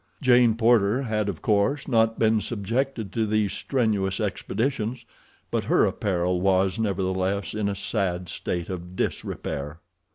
Jane 0.19 0.55
Porter 0.55 1.03
had 1.03 1.29
of 1.29 1.43
course 1.43 1.87
not 1.87 2.17
been 2.17 2.41
subjected 2.41 3.13
to 3.13 3.27
these 3.27 3.53
strenuous 3.53 4.19
expeditions, 4.19 5.05
but 5.51 5.65
her 5.65 5.85
apparel 5.85 6.41
was, 6.41 6.79
nevertheless, 6.79 7.53
in 7.53 7.69
a 7.69 7.75
sad 7.75 8.27
state 8.27 8.69
of 8.71 8.95
disrepair. 8.95 9.77